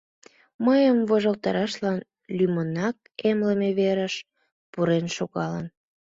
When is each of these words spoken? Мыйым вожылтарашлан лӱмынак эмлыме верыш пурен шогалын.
Мыйым 0.65 0.97
вожылтарашлан 1.09 1.97
лӱмынак 2.37 2.95
эмлыме 3.29 3.69
верыш 3.79 4.15
пурен 4.71 5.05
шогалын. 5.15 5.65